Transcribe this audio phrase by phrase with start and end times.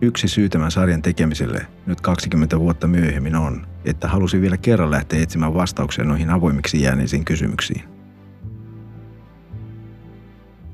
[0.00, 5.22] Yksi syy tämän sarjan tekemiselle nyt 20 vuotta myöhemmin on, että halusin vielä kerran lähteä
[5.22, 7.84] etsimään vastauksia noihin avoimiksi jääneisiin kysymyksiin.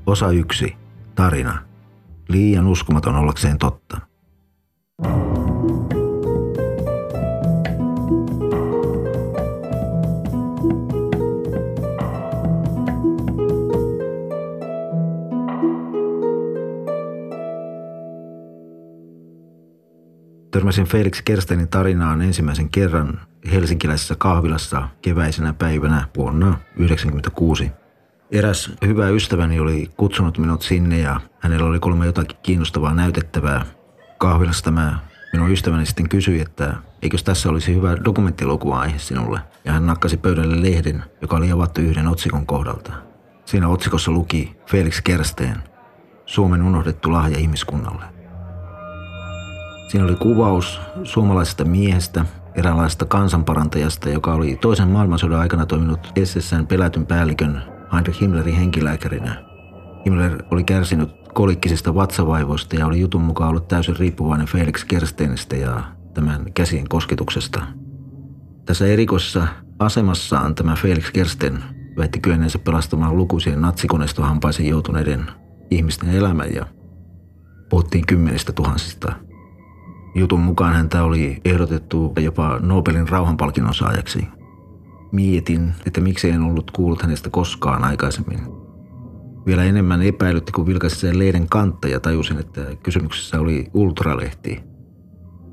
[0.05, 0.75] Osa 1.
[1.15, 1.61] Tarina.
[2.27, 4.10] Liian uskomaton ollakseen totta.
[20.61, 23.19] Törmäsin Felix Kerstenin tarinaan ensimmäisen kerran
[23.51, 27.71] helsinkiläisessä kahvilassa keväisenä päivänä vuonna 1996.
[28.31, 33.65] Eräs hyvä ystäväni oli kutsunut minut sinne ja hänellä oli kolme jotakin kiinnostavaa näytettävää.
[34.17, 34.99] Kahvilassa tämä
[35.33, 39.39] minun ystäväni sitten kysyi, että eikös tässä olisi hyvä dokumenttielokuva aihe sinulle.
[39.65, 42.93] Ja hän nakkasi pöydälle lehden, joka oli avattu yhden otsikon kohdalta.
[43.45, 45.57] Siinä otsikossa luki Felix Kersteen,
[46.25, 48.20] Suomen unohdettu lahja ihmiskunnalle.
[49.91, 52.25] Siinä oli kuvaus suomalaisesta miehestä,
[52.55, 59.43] eräänlaista kansanparantajasta, joka oli toisen maailmansodan aikana toiminut SSN pelätyn päällikön Heinrich Himmlerin henkilääkärinä.
[60.05, 65.83] Himmler oli kärsinyt kolikkisista vatsavaivoista ja oli jutun mukaan ollut täysin riippuvainen Felix Kerstenistä ja
[66.13, 67.61] tämän käsien kosketuksesta.
[68.65, 69.47] Tässä erikoisessa
[69.79, 71.63] asemassaan tämä Felix Kersten
[71.97, 75.25] väitti kyenneensä pelastamaan lukuisien natsikoneistohampaisen joutuneiden
[75.71, 76.65] ihmisten elämän ja
[77.69, 79.13] puhuttiin kymmenistä tuhansista
[80.15, 84.27] Jutun mukaan häntä oli ehdotettu jopa Nobelin rauhanpalkinnon saajaksi.
[85.11, 88.39] Mietin, että miksi en ollut kuullut hänestä koskaan aikaisemmin.
[89.45, 94.63] Vielä enemmän epäilytti, kun vilkaisin sen lehden kantta ja tajusin, että kysymyksessä oli ultralehti.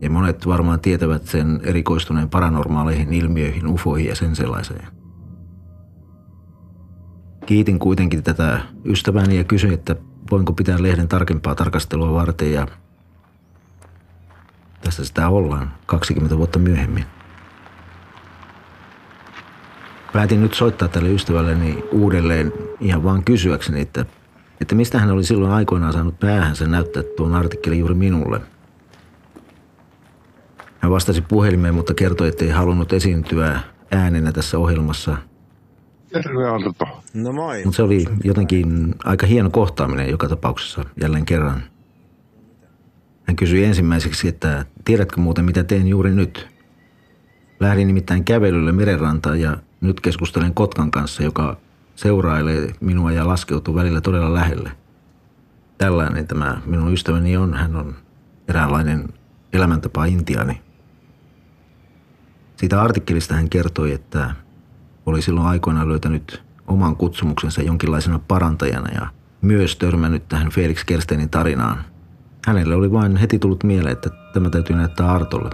[0.00, 4.86] Ja monet varmaan tietävät sen erikoistuneen paranormaaleihin ilmiöihin, ufoihin ja sen sellaiseen.
[7.46, 9.96] Kiitin kuitenkin tätä ystäväni ja kysyin, että
[10.30, 12.66] voinko pitää lehden tarkempaa tarkastelua varten ja
[14.80, 17.04] tässä sitä ollaan 20 vuotta myöhemmin.
[20.12, 24.06] Päätin nyt soittaa tälle ystävälleni uudelleen ihan vaan kysyäkseni, että,
[24.60, 28.40] että mistä hän oli silloin aikoinaan saanut päähänsä näyttää tuon artikkelin juuri minulle.
[30.78, 35.16] Hän vastasi puhelimeen, mutta kertoi, että ei halunnut esiintyä äänenä tässä ohjelmassa.
[36.12, 37.02] Terve Arto.
[37.14, 37.64] No moi.
[37.64, 41.62] Mutta se oli jotenkin aika hieno kohtaaminen joka tapauksessa jälleen kerran–
[43.28, 46.48] hän kysyi ensimmäiseksi, että tiedätkö muuten mitä teen juuri nyt?
[47.60, 51.56] Lähdin nimittäin kävelylle merenrantaan ja nyt keskustelen Kotkan kanssa, joka
[51.96, 54.72] seurailee minua ja laskeutuu välillä todella lähelle.
[55.78, 57.54] Tällainen tämä minun ystäväni on.
[57.54, 57.94] Hän on
[58.48, 59.08] eräänlainen
[59.52, 60.60] elämäntapa intiani.
[62.56, 64.30] Siitä artikkelista hän kertoi, että
[65.06, 69.08] oli silloin aikoinaan löytänyt oman kutsumuksensa jonkinlaisena parantajana ja
[69.42, 71.84] myös törmännyt tähän Felix Kerstenin tarinaan–
[72.48, 75.50] Hänelle oli vain heti tullut mieleen, että tämä täytyy näyttää Artolle.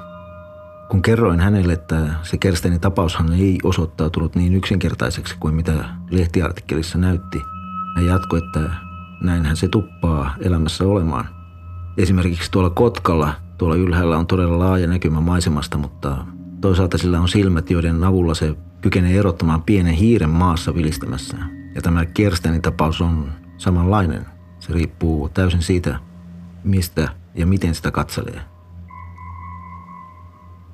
[0.89, 7.43] Kun kerroin hänelle, että se Kerstenin tapaushan ei osoittautunut niin yksinkertaiseksi kuin mitä lehtiartikkelissa näytti,
[7.97, 8.71] hän jatkoi, että
[9.23, 11.29] näinhän se tuppaa elämässä olemaan.
[11.97, 16.17] Esimerkiksi tuolla Kotkalla, tuolla ylhäällä on todella laaja näkymä maisemasta, mutta
[16.61, 21.37] toisaalta sillä on silmät, joiden avulla se kykenee erottamaan pienen hiiren maassa vilistämässä.
[21.75, 24.27] Ja tämä Kerstenin tapaus on samanlainen.
[24.61, 25.99] Se riippuu täysin siitä,
[26.65, 28.41] mistä ja miten sitä katselee.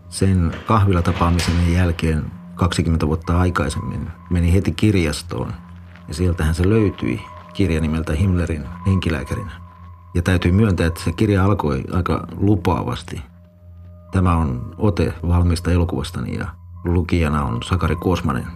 [0.09, 2.25] Sen kahvilatapaamisen jälkeen
[2.55, 5.53] 20 vuotta aikaisemmin meni heti kirjastoon
[6.09, 7.21] ja sieltähän se löytyi
[7.55, 9.53] kirja nimeltä Himmlerin henkilääkärinä.
[10.15, 13.23] Ja täytyy myöntää, että se kirja alkoi aika lupaavasti.
[14.13, 16.49] Tämä on ote valmista elokuvastani ja
[16.85, 18.47] lukijana on Sakari Kuosmanen.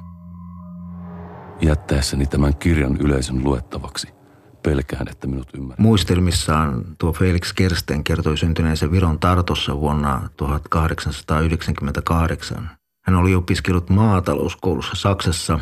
[1.61, 4.09] Jättäessäni tämän kirjan yleisön luettavaksi–
[4.65, 5.79] pelkään, että minut ymmärrät.
[5.79, 12.71] Muistelmissaan tuo Felix Kersten kertoi syntyneensä Viron Tartossa vuonna 1898.
[13.05, 15.61] Hän oli opiskellut maatalouskoulussa Saksassa,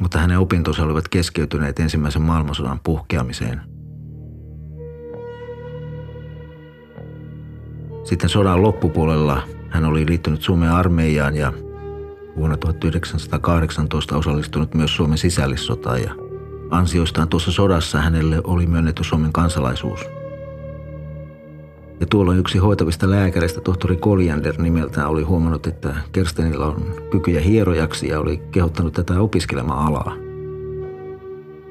[0.00, 3.60] mutta hänen opintonsa olivat keskeytyneet ensimmäisen maailmansodan puhkeamiseen.
[8.04, 11.52] Sitten sodan loppupuolella hän oli liittynyt Suomen armeijaan ja
[12.36, 16.23] vuonna 1918 osallistunut myös Suomen sisällissotaan ja
[16.74, 20.00] Ansioistaan tuossa sodassa hänelle oli myönnetty Suomen kansalaisuus.
[22.00, 28.08] Ja tuolla yksi hoitavista lääkäreistä, tohtori Koljander nimeltään, oli huomannut, että Kerstenillä on kykyjä hierojaksi
[28.08, 30.16] ja oli kehottanut tätä opiskelemaan alaa.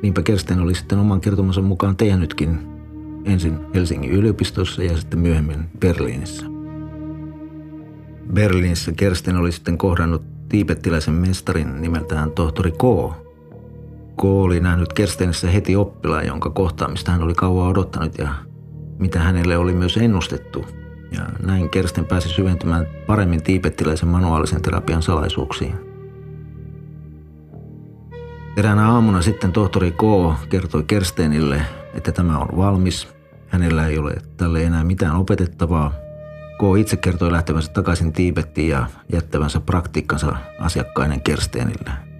[0.02, 2.60] Niinpä Kersten oli sitten oman kertomansa mukaan tehnytkin
[3.26, 6.46] ensin Helsingin yliopistossa ja sitten myöhemmin Berliinissä.
[8.34, 13.23] Berliinissä Kersten oli sitten kohdannut tiipettiläisen mestarin nimeltään tohtori K.
[14.18, 18.30] K oli nähnyt Kerstenissä heti oppilaan, jonka kohtaamista hän oli kauan odottanut ja
[19.00, 20.66] mitä hänelle oli myös ennustettu.
[21.12, 25.76] Ja näin Kersten pääsi syventymään paremmin tiipettiläisen manuaalisen terapian salaisuuksiin.
[28.58, 30.02] Eräänä aamuna sitten tohtori K.
[30.50, 31.62] kertoi Kerstenille,
[31.94, 33.08] että tämä on valmis.
[33.48, 35.94] Hänellä ei ole tälle enää mitään opetettavaa.
[36.58, 36.80] K.
[36.80, 42.13] itse kertoi lähtevänsä takaisin Tiibettiin ja jättävänsä praktiikkansa asiakkainen Kerstenille.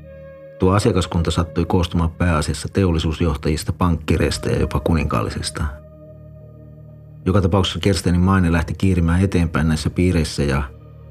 [0.64, 5.64] Tuo asiakaskunta sattui koostumaan pääasiassa teollisuusjohtajista, pankkireista ja jopa kuninkaallisista–
[7.26, 10.64] joka tapauksessa Kerstenin maine lähti kiirimään eteenpäin näissä piireissä ja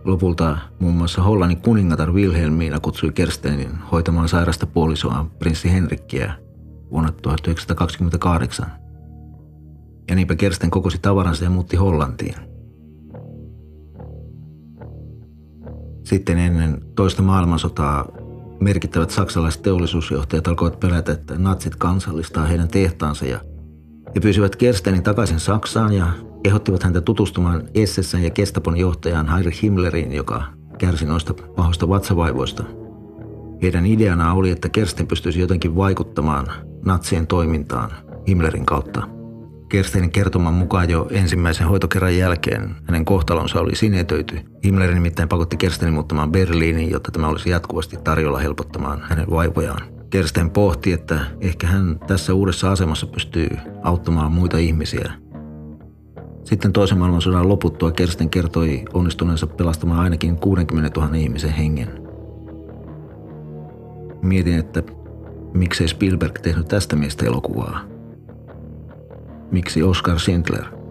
[0.05, 6.35] lopulta muun muassa Hollannin kuningatar Wilhelmiina kutsui Kerstenin hoitamaan sairasta puolisoaan prinssi Henrikkiä
[6.91, 8.67] vuonna 1928.
[10.09, 12.35] Ja niinpä Kersten kokosi tavaransa ja muutti Hollantiin.
[16.05, 18.22] Sitten ennen toista maailmansotaa
[18.63, 23.41] merkittävät saksalaiset teollisuusjohtajat alkoivat pelätä, että natsit kansallistaa heidän tehtaansa ja
[24.15, 26.07] he pyysivät Kerstenin takaisin Saksaan ja
[26.43, 30.43] kehottivat häntä tutustumaan SS ja Gestapon johtajaan Heinrich Himmleriin, joka
[30.79, 32.65] kärsi noista pahoista vatsavaivoista.
[33.63, 36.47] Heidän ideana oli, että Kersten pystyisi jotenkin vaikuttamaan
[36.85, 37.91] natsien toimintaan
[38.29, 39.22] Himmlerin kautta.
[39.73, 44.41] Kerstenin kertoman mukaan jo ensimmäisen hoitokerran jälkeen hänen kohtalonsa oli sinetöity.
[44.65, 49.83] Himmler nimittäin pakotti Kerstenin muuttamaan Berliiniin, jotta tämä olisi jatkuvasti tarjolla helpottamaan hänen vaivojaan.
[50.11, 53.49] Kersten pohti, että ehkä hän tässä uudessa asemassa pystyy
[53.83, 55.13] auttamaan muita ihmisiä.
[56.45, 61.89] Sitten toisen maailmansodan loputtua Kersten kertoi onnistuneensa pelastamaan ainakin 60 000 ihmisen hengen.
[64.23, 64.83] Mietin, että
[65.55, 67.92] miksei Spielberg tehnyt tästä miestä elokuvaa.
[69.53, 70.65] Miksi Oscar Schindler–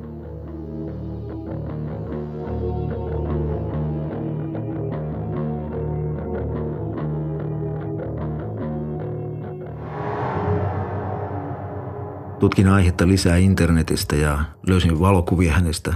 [12.42, 15.94] Tutkin aihetta lisää internetistä ja löysin valokuvia hänestä.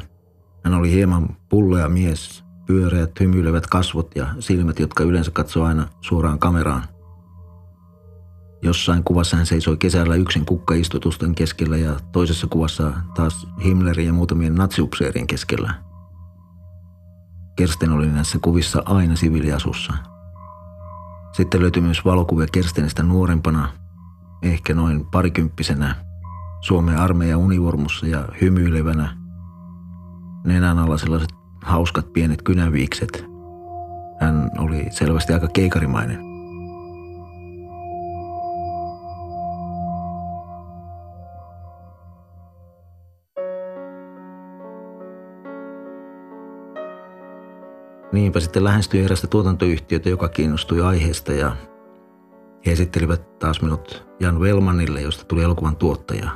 [0.64, 6.40] Hän oli hieman pullea mies, pyöreät, hymyilevät kasvot ja silmät, jotka yleensä katsoo aina suoraan
[6.40, 6.95] kameraan.
[8.62, 14.56] Jossain kuvassa hän seisoi kesällä yksin kukkaistutusten keskellä ja toisessa kuvassa taas Himmlerin ja muutamien
[14.56, 15.74] natsiupseerien keskellä.
[17.56, 19.94] Kersten oli näissä kuvissa aina siviiliasussa.
[21.34, 23.70] Sitten löytyi myös valokuvia Kerstenistä nuorempana,
[24.42, 25.96] ehkä noin parikymppisenä,
[26.62, 29.18] Suomen armeijan univormussa ja hymyilevänä.
[30.46, 31.30] Nenän alla sellaiset
[31.64, 33.26] hauskat pienet kynäviikset.
[34.22, 36.35] Hän oli selvästi aika keikarimainen.
[48.16, 51.56] Niinpä sitten lähestyi erästä tuotantoyhtiötä, joka kiinnostui aiheesta ja
[52.66, 56.30] he esittelivät taas minut Jan Velmanille, josta tuli elokuvan tuottaja.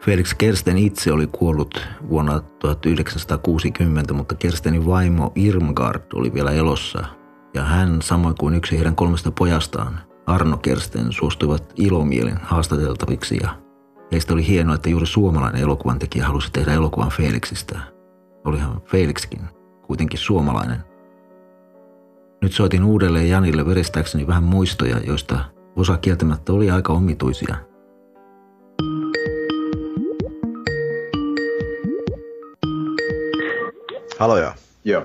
[0.00, 7.04] Felix Kersten itse oli kuollut vuonna 1960, mutta Kerstenin vaimo Irmgard oli vielä elossa.
[7.54, 13.69] Ja hän, samoin kuin yksi heidän kolmesta pojastaan, Arno Kersten, suostuivat ilomielin haastateltaviksi ja
[14.12, 17.78] heistä oli hienoa, että juuri suomalainen elokuvan tekijä halusi tehdä elokuvan Felixistä.
[18.44, 19.40] Olihan Felixkin
[19.82, 20.78] kuitenkin suomalainen.
[22.42, 25.44] Nyt soitin uudelleen Janille verestääkseni vähän muistoja, joista
[25.76, 27.56] osa kieltämättä oli aika omituisia–
[34.20, 34.54] Haloja.
[34.86, 35.04] Yeah.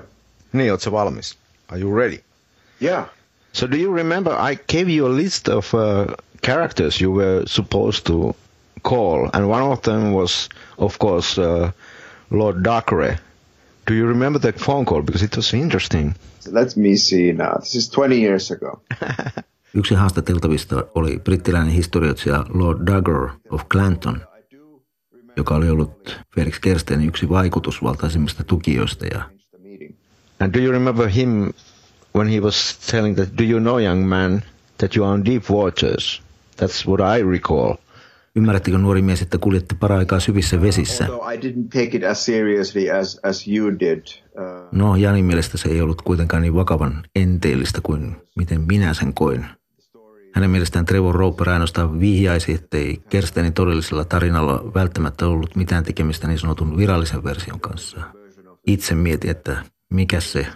[0.52, 1.36] Niin, ootko valmis?
[1.68, 2.18] Are you ready?
[2.82, 3.06] Yeah.
[3.52, 5.80] So do you remember I gave you a list of uh,
[6.46, 8.36] characters you were supposed to
[8.82, 11.70] call, and one of them was, of course, uh,
[12.30, 13.18] Lord Dacre.
[13.86, 15.02] Do you remember that phone call?
[15.02, 16.14] Because it was interesting.
[16.40, 17.58] So let me see now.
[17.60, 18.80] This is 20 years ago.
[19.76, 24.20] Yksi haastateltavista oli brittiläinen historioitsija Lord Dagger of Clanton–
[25.36, 29.06] joka oli ollut Felix Kerstenin yksi vaikutusvaltaisimmista tukijoista.
[29.06, 29.22] Ja
[30.40, 31.52] And do you remember him
[32.14, 34.42] when he was telling that, do you know young man
[34.78, 36.22] that you are on deep waters?
[36.56, 37.76] That's what I recall.
[38.36, 41.08] Ymmärrättekö nuori mies, että kuljette paraikaa syvissä vesissä?
[43.80, 44.02] Did.
[44.02, 44.68] Uh...
[44.72, 49.46] No, Janin mielestä se ei ollut kuitenkaan niin vakavan enteellistä kuin miten minä sen koin.
[50.34, 56.38] Hänen mielestään Trevor Roper ainoastaan vihjaisi, ettei Kerstenin todellisella tarinalla välttämättä ollut mitään tekemistä niin
[56.38, 58.00] sanotun virallisen version kanssa.
[58.66, 59.56] Itse mietin, että
[59.90, 60.46] mikä se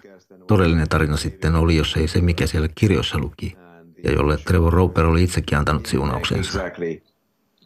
[0.46, 3.56] todellinen tarina sitten oli, jos ei se, mikä siellä kirjoissa luki,
[4.04, 6.58] ja jolle Trevor Roper oli itsekin antanut siunauksensa.
[6.58, 7.09] Exactly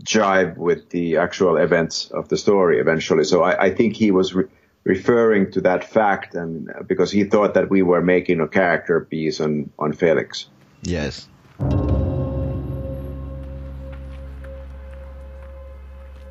[0.02, 3.24] jive with the actual events of the story eventually.
[3.24, 4.48] So I, I think he was re-
[4.84, 9.44] referring to that fact, and because he thought that we were making a character piece
[9.44, 10.50] on on Felix.
[10.86, 11.30] Yes.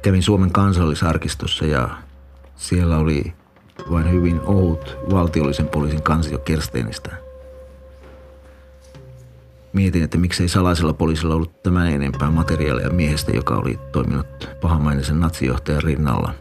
[0.01, 1.89] Kävin Suomen kansallisarkistossa ja
[2.55, 3.33] siellä oli
[3.91, 7.11] vain hyvin ohut valtiollisen poliisin kansio Kersteinistä.
[9.73, 15.83] Mietin, että miksei salaisella poliisilla ollut tämän enempää materiaalia miehestä, joka oli toiminut pahamainisen natsijohtajan
[15.83, 16.33] rinnalla.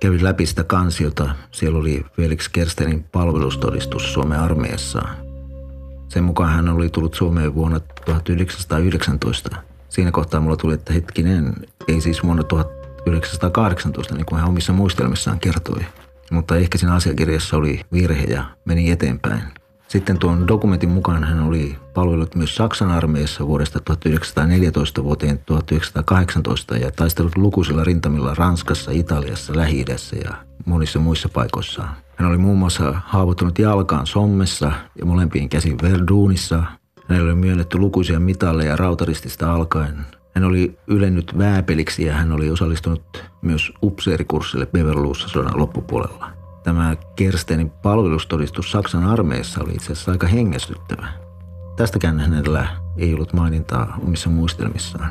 [0.00, 1.30] Kävin läpi sitä kansiota.
[1.50, 5.02] Siellä oli Felix Kerstenin palvelustodistus Suomen armeijassa.
[6.08, 9.56] Sen mukaan hän oli tullut Suomeen vuonna 1919.
[9.88, 11.54] Siinä kohtaa mulla tuli, että hetkinen,
[11.88, 15.80] ei siis vuonna 1918, niin kuin hän omissa muistelmissaan kertoi.
[16.30, 19.42] Mutta ehkä siinä asiakirjassa oli virhe ja meni eteenpäin.
[19.88, 26.90] Sitten tuon dokumentin mukaan hän oli palvellut myös Saksan armeijassa vuodesta 1914 vuoteen 1918 ja
[26.90, 29.84] taistellut lukuisilla rintamilla Ranskassa, Italiassa, lähi
[30.24, 30.34] ja
[30.66, 31.88] monissa muissa paikoissa.
[32.16, 36.62] Hän oli muun muassa haavoittunut jalkaan Sommessa ja molempiin käsin Verdunissa.
[37.08, 40.06] Hänelle oli myönnetty lukuisia mitalleja rautaristista alkaen.
[40.34, 46.37] Hän oli ylennyt vääpeliksi ja hän oli osallistunut myös upseerikurssille Beverluussa sodan loppupuolella.
[46.68, 51.08] Tämä Kerstenin palvelustodistus Saksan armeijassa oli itse asiassa aika hengästyttävä.
[51.76, 55.10] Tästäkään hänellä ei ollut mainintaa omissa muistelmissaan.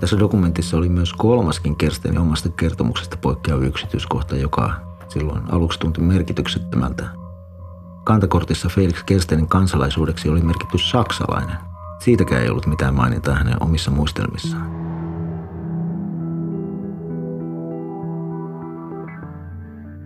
[0.00, 7.08] Tässä dokumentissa oli myös kolmaskin Kerstenin omasta kertomuksesta poikkeava yksityiskohta, joka silloin aluksi tuntui merkityksettömältä.
[8.04, 11.56] Kantakortissa Felix Kerstenin kansalaisuudeksi oli merkitty saksalainen.
[12.00, 14.75] Siitäkään ei ollut mitään mainintaa hänen omissa muistelmissaan.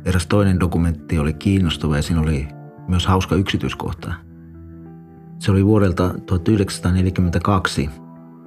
[0.05, 2.49] Eräs toinen dokumentti oli kiinnostava ja siinä oli
[2.89, 4.15] myös hauska yksityiskohta.
[5.39, 7.91] Se oli vuodelta 1942.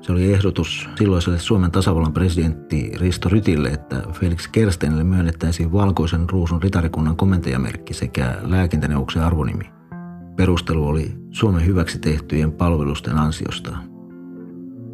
[0.01, 6.62] Se oli ehdotus silloiselle Suomen tasavallan presidentti Risto Rytille, että Felix Kerstenille myönnettäisiin valkoisen ruusun
[6.62, 9.72] ritarikunnan komentajamerkki sekä lääkintäneuvoksen arvonimi.
[10.36, 13.77] Perustelu oli Suomen hyväksi tehtyjen palvelusten ansiosta.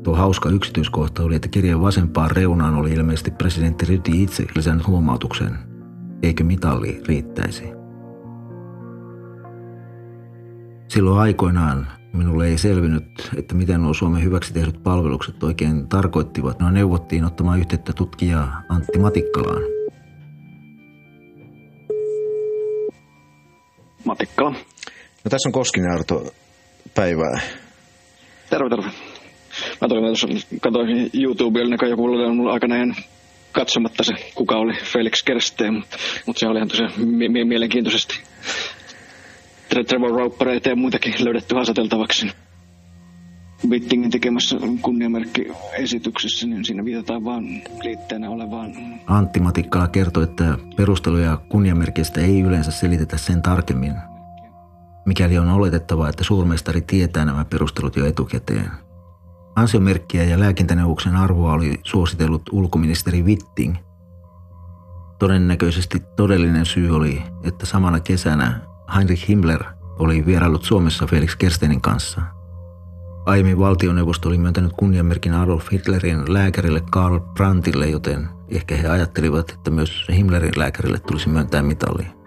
[0.04, 5.58] Tuo hauska yksityiskohta oli, että kirjeen vasempaan reunaan oli ilmeisesti presidentti Ryti itse lisännyt huomautuksen–
[6.24, 7.64] eikö mitalli riittäisi.
[10.88, 16.60] Silloin aikoinaan minulle ei selvinnyt, että miten nuo Suomen hyväksi tehdyt palvelukset oikein tarkoittivat.
[16.60, 19.62] No neuvottiin ottamaan yhteyttä tutkijaa Antti Matikkalaan.
[24.06, 24.52] Matikkala.
[25.24, 26.34] No tässä on Koskinen Arto.
[26.96, 27.40] Päivää.
[28.50, 28.90] Terve, terve.
[29.82, 30.28] Mä tulin tuossa,
[30.62, 32.76] katsoin YouTubella, niin joku oli mulla aikana
[33.52, 38.20] katsomatta se, kuka oli Felix Kersteen, mutta, mutta se oli ihan tosiaan mie- mielenkiintoisesti
[39.88, 42.32] Trevor Ropereita ja muitakin löydetty haastateltavaksi.
[43.70, 47.44] Wittingin tekemässä kunniamerkki-esityksessä, niin siinä viitataan vaan
[47.84, 48.72] liitteenä olevaan.
[49.08, 53.94] Antti Matikkala kertoi, että perusteluja kunniamerkistä ei yleensä selitetä sen tarkemmin,
[55.06, 58.72] mikäli on oletettavaa, että suurmestari tietää nämä perustelut jo etukäteen–
[59.60, 63.76] Ansiomerkkiä ja lääkintäneuvoksen arvoa oli suositellut ulkoministeri Witting.
[65.20, 68.62] Todennäköisesti todellinen syy oli, että samana kesänä
[68.96, 69.64] Heinrich Himmler
[70.00, 72.22] oli vierailut Suomessa Felix Kerstenin kanssa.
[73.26, 79.72] Aiemmin valtioneuvosto oli myöntänyt kunniamerkin Adolf Hitlerin lääkärille Karl Brandtille, joten ehkä he ajattelivat, että
[79.72, 82.19] myös Himmlerin lääkärille tulisi myöntää mitalli.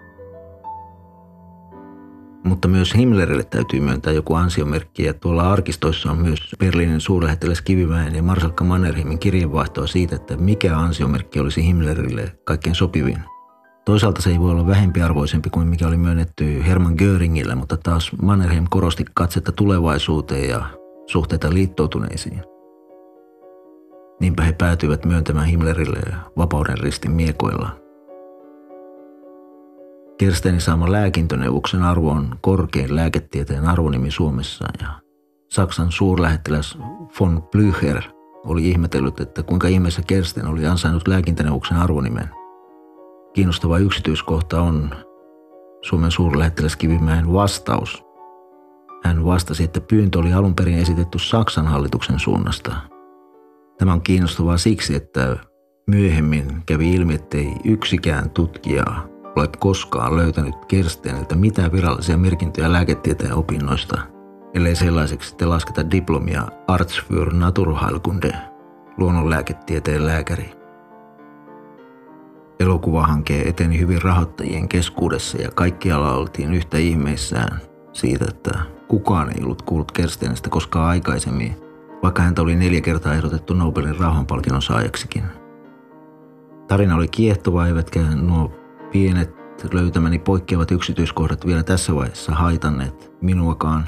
[2.43, 8.15] Mutta myös Himmlerille täytyy myöntää joku ansiomerkki ja tuolla arkistoissa on myös Berliinin suurlähettiläs Kivimäen
[8.15, 13.19] ja Marsalkka Mannerheimin kirjeenvaihtoa siitä, että mikä ansiomerkki olisi Himmlerille kaikkein sopivin.
[13.85, 18.65] Toisaalta se ei voi olla vähempiarvoisempi kuin mikä oli myönnetty Hermann Göringille, mutta taas Mannerheim
[18.69, 20.65] korosti katsetta tulevaisuuteen ja
[21.07, 22.41] suhteita liittoutuneisiin.
[24.19, 25.99] Niinpä he päätyivät myöntämään Himmlerille
[26.37, 27.69] vapauden ristin miekoilla–
[30.23, 34.87] Kerstenin saama lääkintöneuvoksen arvo on korkein lääketieteen arvonimi Suomessa ja
[35.51, 36.77] Saksan suurlähettiläs
[37.19, 38.03] von Blücher
[38.45, 42.29] oli ihmetellyt, että kuinka ihmeessä Kersten oli ansainnut lääkintöneuvoksen arvonimen.
[43.33, 44.89] Kiinnostava yksityiskohta on
[45.81, 48.03] Suomen suurlähettiläs Kivimäen vastaus.
[49.03, 52.75] Hän vastasi, että pyyntö oli alun perin esitetty Saksan hallituksen suunnasta.
[53.77, 55.37] Tämä on kiinnostavaa siksi, että
[55.87, 64.01] myöhemmin kävi ilmi, ettei yksikään tutkija ole koskaan löytänyt Kersteniltä mitään virallisia merkintöjä lääketieteen opinnoista.
[64.53, 68.33] ellei sellaiseksi sitten lasketa diplomia Arts für Naturheilkunde,
[68.97, 70.51] luonnonlääketieteen lääkäri.
[72.59, 77.59] Elokuvahanke eteni hyvin rahoittajien keskuudessa ja kaikkialla oltiin yhtä ihmeissään
[77.93, 81.55] siitä, että kukaan ei ollut kuullut Kerstenestä koskaan aikaisemmin,
[82.03, 85.23] vaikka häntä oli neljä kertaa ehdotettu Nobelin rauhanpalkinnon saajaksikin.
[86.67, 88.51] Tarina oli kiehtova, eivätkä nuo
[88.93, 89.33] pienet
[89.73, 93.87] löytämäni poikkeavat yksityiskohdat vielä tässä vaiheessa haitanneet minuakaan.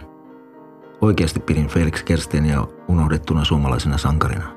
[1.02, 4.56] Oikeasti pidin Felix Kerstenia unohdettuna suomalaisena sankarina.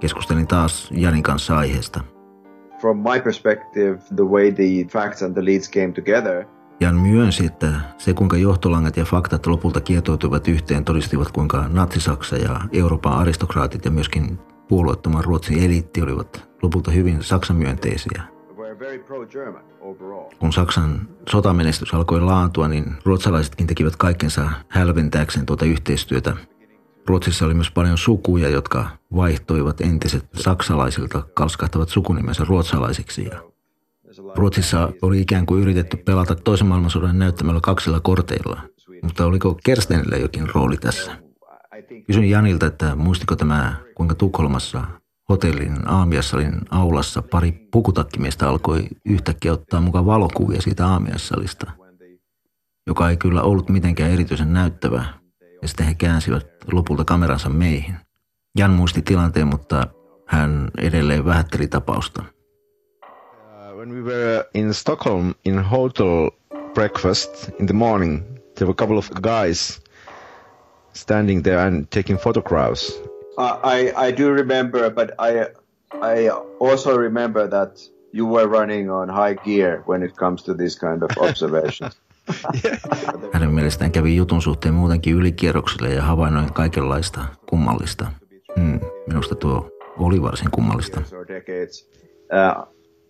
[0.00, 2.00] Keskustelin taas Janin kanssa aiheesta.
[2.80, 6.44] From my perspective, the way the facts and the leads came together
[6.80, 12.60] Jan myönsi, että se kuinka johtolangat ja faktat lopulta kietoutuivat yhteen todistivat kuinka Natsi-Saksa ja
[12.72, 17.22] Euroopan aristokraatit ja myöskin puolueettoman Ruotsin eliitti olivat lopulta hyvin
[19.06, 20.30] pro-German overall.
[20.38, 26.36] Kun Saksan sotamenestys alkoi laantua, niin ruotsalaisetkin tekivät kaikkensa hälventääkseen tuota yhteistyötä.
[27.06, 33.24] Ruotsissa oli myös paljon sukuja, jotka vaihtoivat entiset saksalaisilta kalskahtavat sukunimensä ruotsalaisiksi.
[33.24, 33.42] Ja
[34.34, 38.60] Ruotsissa oli ikään kuin yritetty pelata toisen maailmansodan näyttämällä kaksilla korteilla,
[39.02, 41.12] mutta oliko Kerstenillä jokin rooli tässä?
[42.06, 44.84] Kysyin Janilta, että muistiko tämä, kuinka Tukholmassa
[45.28, 51.70] hotellin aamiassalin aulassa pari pukutakkimiestä alkoi yhtäkkiä ottaa mukaan valokuvia siitä aamiassalista,
[52.86, 55.04] joka ei kyllä ollut mitenkään erityisen näyttävä,
[55.62, 57.96] ja sitten he käänsivät lopulta kameransa meihin.
[58.58, 59.86] Jan muisti tilanteen, mutta
[60.26, 62.22] hän edelleen vähätteli tapausta.
[62.22, 66.30] Uh, when we were in Stockholm in hotel
[66.74, 68.22] breakfast in the morning,
[68.54, 69.83] there were a couple of guys
[70.94, 72.92] standing there and taking photographs.
[73.36, 75.46] Uh, I I do remember, but I
[76.02, 80.78] I also remember that you were running on high gear when it comes to this
[80.78, 82.00] kind of observations.
[83.32, 88.06] Hänen mielestään kävi jutun suhteen muutenkin ylikierroksille ja havainnoin kaikenlaista kummallista.
[88.56, 91.00] Hmm, minusta tuo oli varsin kummallista.
[91.00, 92.68] Uh,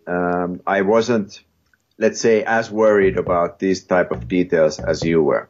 [0.08, 1.44] um, I wasn't,
[1.98, 5.48] let's say, as worried about these type of details as you were.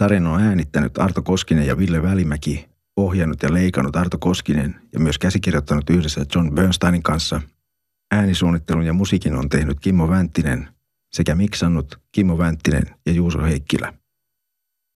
[0.00, 5.18] Sarjan on äänittänyt Arto Koskinen ja Ville Välimäki, ohjannut ja leikannut Arto Koskinen ja myös
[5.18, 7.40] käsikirjoittanut yhdessä John Bernsteinin kanssa.
[8.10, 10.68] Äänisuunnittelun ja musiikin on tehnyt Kimmo Vänttinen
[11.12, 13.92] sekä miksannut Kimmo Vänttinen ja Juuso Heikkilä.